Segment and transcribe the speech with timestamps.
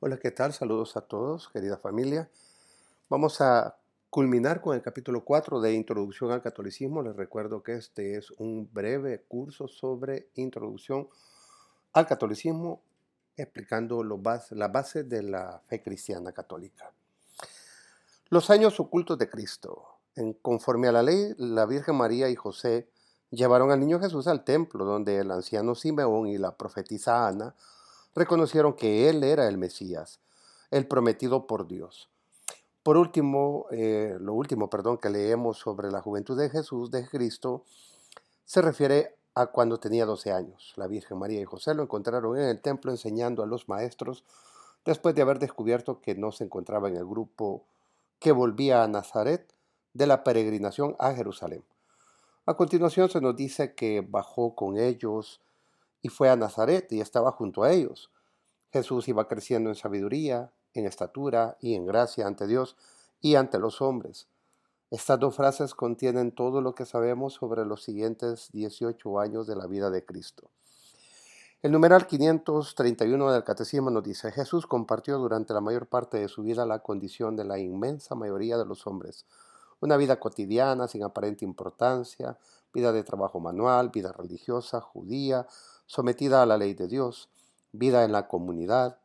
[0.00, 0.52] Hola, ¿qué tal?
[0.52, 2.30] Saludos a todos, querida familia.
[3.08, 3.78] Vamos a
[4.10, 7.02] culminar con el capítulo 4 de Introducción al Catolicismo.
[7.02, 11.08] Les recuerdo que este es un breve curso sobre introducción
[11.92, 12.80] al catolicismo,
[13.36, 16.92] explicando la base de la fe cristiana católica.
[18.28, 19.84] Los años ocultos de Cristo.
[20.42, 22.88] Conforme a la ley, la Virgen María y José
[23.30, 27.56] llevaron al niño Jesús al templo, donde el anciano Simeón y la profetisa Ana
[28.14, 30.20] reconocieron que él era el Mesías,
[30.70, 32.08] el prometido por Dios.
[32.82, 37.64] Por último, eh, lo último, perdón, que leemos sobre la juventud de Jesús, de Cristo,
[38.44, 40.72] se refiere a cuando tenía 12 años.
[40.76, 44.24] La Virgen María y José lo encontraron en el templo enseñando a los maestros
[44.84, 47.64] después de haber descubierto que no se encontraba en el grupo
[48.18, 49.52] que volvía a Nazaret
[49.92, 51.62] de la peregrinación a Jerusalén.
[52.46, 55.42] A continuación se nos dice que bajó con ellos
[56.02, 58.10] y fue a Nazaret y estaba junto a ellos.
[58.72, 62.76] Jesús iba creciendo en sabiduría, en estatura y en gracia ante Dios
[63.20, 64.28] y ante los hombres.
[64.90, 69.66] Estas dos frases contienen todo lo que sabemos sobre los siguientes 18 años de la
[69.66, 70.50] vida de Cristo.
[71.60, 76.42] El numeral 531 del Catecismo nos dice, Jesús compartió durante la mayor parte de su
[76.42, 79.26] vida la condición de la inmensa mayoría de los hombres,
[79.80, 82.38] una vida cotidiana sin aparente importancia,
[82.72, 85.46] vida de trabajo manual, vida religiosa, judía,
[85.88, 87.28] sometida a la ley de Dios,
[87.72, 89.00] vida en la comunidad.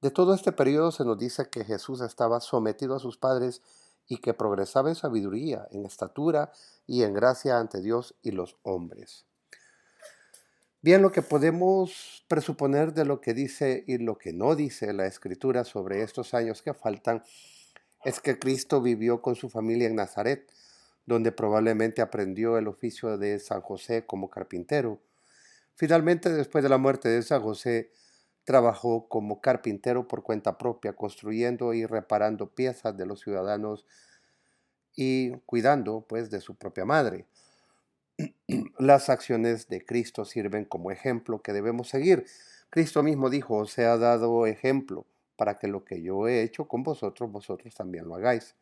[0.00, 3.62] De todo este periodo se nos dice que Jesús estaba sometido a sus padres
[4.06, 6.52] y que progresaba en sabiduría, en estatura
[6.86, 9.24] y en gracia ante Dios y los hombres.
[10.82, 15.06] Bien, lo que podemos presuponer de lo que dice y lo que no dice la
[15.06, 17.22] escritura sobre estos años que faltan
[18.04, 20.50] es que Cristo vivió con su familia en Nazaret,
[21.06, 25.00] donde probablemente aprendió el oficio de San José como carpintero,
[25.74, 27.90] Finalmente, después de la muerte de San José,
[28.44, 33.86] trabajó como carpintero por cuenta propia, construyendo y reparando piezas de los ciudadanos
[34.94, 37.26] y cuidando pues de su propia madre.
[38.78, 42.26] Las acciones de Cristo sirven como ejemplo que debemos seguir.
[42.70, 45.06] Cristo mismo dijo, se ha dado ejemplo
[45.36, 48.54] para que lo que yo he hecho con vosotros, vosotros también lo hagáis.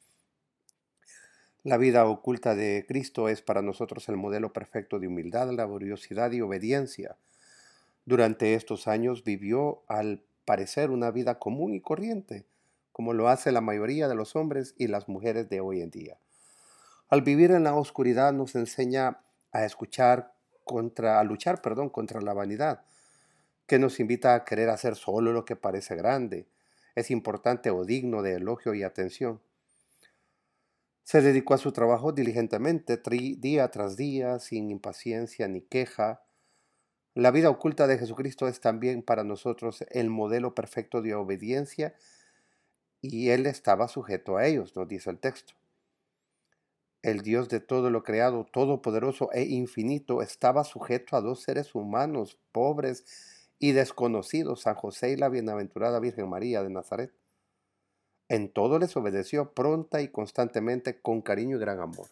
[1.63, 6.41] La vida oculta de Cristo es para nosotros el modelo perfecto de humildad, laboriosidad y
[6.41, 7.17] obediencia.
[8.07, 12.47] Durante estos años vivió, al parecer, una vida común y corriente,
[12.93, 16.17] como lo hace la mayoría de los hombres y las mujeres de hoy en día.
[17.11, 19.21] Al vivir en la oscuridad nos enseña
[19.53, 20.33] a escuchar
[20.65, 22.85] contra, a luchar, perdón, contra la vanidad,
[23.67, 26.47] que nos invita a querer hacer solo lo que parece grande,
[26.95, 29.41] es importante o digno de elogio y atención.
[31.11, 32.97] Se dedicó a su trabajo diligentemente,
[33.41, 36.23] día tras día, sin impaciencia ni queja.
[37.15, 41.97] La vida oculta de Jesucristo es también para nosotros el modelo perfecto de obediencia
[43.01, 45.55] y Él estaba sujeto a ellos, nos dice el texto.
[47.03, 52.39] El Dios de todo lo creado, todopoderoso e infinito, estaba sujeto a dos seres humanos,
[52.53, 57.13] pobres y desconocidos, San José y la bienaventurada Virgen María de Nazaret.
[58.31, 62.07] En todo les obedeció pronta y constantemente con cariño y gran amor.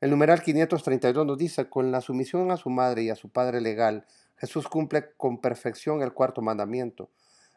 [0.00, 3.60] El numeral 532 nos dice, con la sumisión a su madre y a su padre
[3.60, 4.06] legal,
[4.38, 7.10] Jesús cumple con perfección el cuarto mandamiento.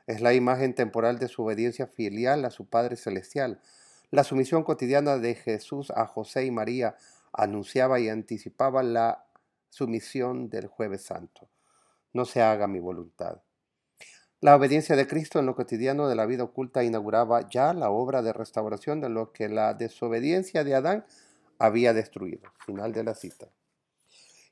[0.05, 3.61] Es la imagen temporal de su obediencia filial a su Padre Celestial.
[4.11, 6.97] La sumisión cotidiana de Jesús a José y María
[7.31, 9.23] anunciaba y anticipaba la
[9.69, 11.47] sumisión del jueves santo.
[12.11, 13.39] No se haga mi voluntad.
[14.43, 18.21] La obediencia de Cristo en lo cotidiano de la vida oculta inauguraba ya la obra
[18.21, 21.05] de restauración de lo que la desobediencia de Adán
[21.59, 22.51] había destruido.
[22.65, 23.47] Final de la cita.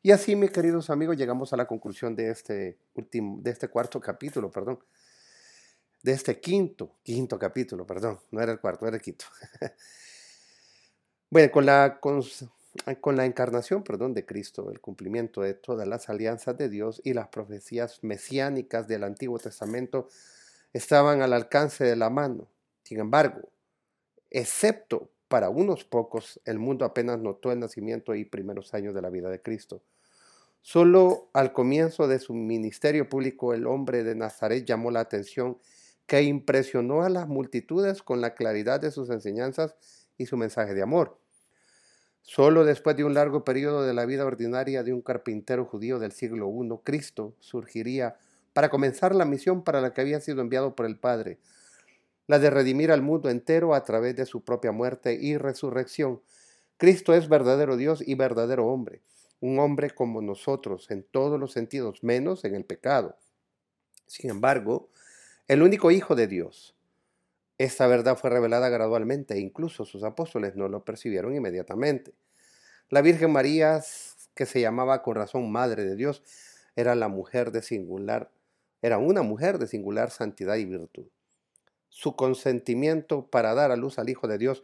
[0.02, 4.00] Y así, mis queridos amigos, llegamos a la conclusión de este último, de este cuarto
[4.00, 4.80] capítulo, perdón.
[6.02, 8.18] De este quinto, quinto capítulo, perdón.
[8.32, 9.26] No era el cuarto, era el quinto.
[11.30, 12.00] bueno, con la
[13.02, 17.14] con la encarnación, perdón, de Cristo, el cumplimiento de todas las alianzas de Dios y
[17.14, 20.08] las profecías mesiánicas del Antiguo Testamento
[20.74, 22.48] estaban al alcance de la mano.
[22.84, 23.50] Sin embargo,
[24.30, 29.10] excepto para unos pocos, el mundo apenas notó el nacimiento y primeros años de la
[29.10, 29.82] vida de Cristo.
[30.62, 35.58] Solo al comienzo de su ministerio público el hombre de Nazaret llamó la atención
[36.06, 39.76] que impresionó a las multitudes con la claridad de sus enseñanzas
[40.18, 41.21] y su mensaje de amor.
[42.22, 46.12] Solo después de un largo periodo de la vida ordinaria de un carpintero judío del
[46.12, 48.18] siglo I, Cristo surgiría
[48.54, 51.40] para comenzar la misión para la que había sido enviado por el Padre,
[52.28, 56.22] la de redimir al mundo entero a través de su propia muerte y resurrección.
[56.78, 59.02] Cristo es verdadero Dios y verdadero hombre,
[59.40, 63.18] un hombre como nosotros en todos los sentidos, menos en el pecado.
[64.06, 64.90] Sin embargo,
[65.48, 66.76] el único Hijo de Dios.
[67.62, 72.12] Esta verdad fue revelada gradualmente e incluso sus apóstoles no lo percibieron inmediatamente.
[72.90, 73.84] La Virgen María,
[74.34, 76.24] que se llamaba con razón Madre de Dios,
[76.76, 78.32] era la mujer de singular,
[78.82, 81.06] era una mujer de singular santidad y virtud.
[81.90, 84.64] Su consentimiento para dar a luz al Hijo de Dios,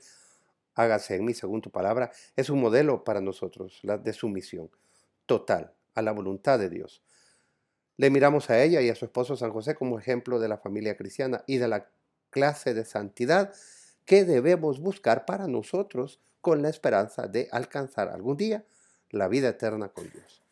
[0.74, 4.72] hágase en mí según tu palabra, es un modelo para nosotros, la de sumisión
[5.28, 7.04] total a la voluntad de Dios.
[7.96, 10.98] Le miramos a ella y a su esposo San José como ejemplo de la familia
[10.98, 11.92] cristiana y de la
[12.38, 13.52] clase de santidad
[14.06, 18.64] que debemos buscar para nosotros con la esperanza de alcanzar algún día
[19.10, 20.44] la vida eterna con Dios.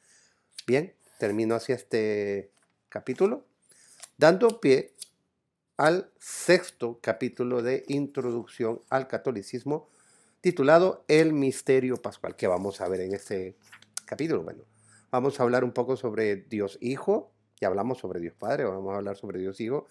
[0.65, 2.49] Bien, termino así este
[2.89, 3.45] capítulo,
[4.17, 4.95] dando pie
[5.77, 9.87] al sexto capítulo de Introducción al Catolicismo,
[10.41, 13.57] titulado El Misterio Pascual, que vamos a ver en este
[14.05, 14.41] capítulo.
[14.41, 14.63] Bueno,
[15.11, 18.97] vamos a hablar un poco sobre Dios Hijo, ya hablamos sobre Dios Padre, vamos a
[18.97, 19.85] hablar sobre Dios Hijo.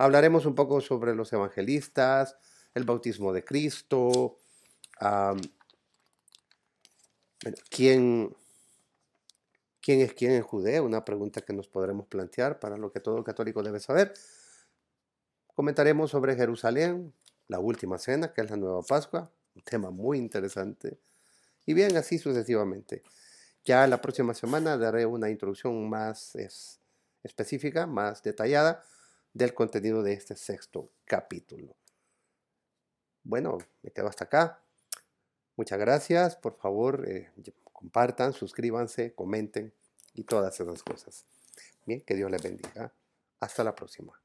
[0.00, 2.38] Hablaremos un poco sobre los evangelistas,
[2.72, 4.38] el bautismo de Cristo,
[7.68, 8.34] ¿quién,
[9.82, 10.80] ¿quién es quién en Judea?
[10.80, 14.14] Una pregunta que nos podremos plantear para lo que todo católico debe saber.
[15.54, 17.12] Comentaremos sobre Jerusalén,
[17.48, 20.98] la última cena, que es la nueva Pascua, un tema muy interesante.
[21.66, 23.02] Y bien, así sucesivamente.
[23.66, 26.34] Ya la próxima semana daré una introducción más
[27.22, 28.82] específica, más detallada
[29.32, 31.76] del contenido de este sexto capítulo.
[33.22, 34.62] Bueno, me quedo hasta acá.
[35.56, 36.36] Muchas gracias.
[36.36, 37.30] Por favor, eh,
[37.72, 39.72] compartan, suscríbanse, comenten
[40.14, 41.26] y todas esas cosas.
[41.86, 42.92] Bien, que Dios les bendiga.
[43.40, 44.20] Hasta la próxima.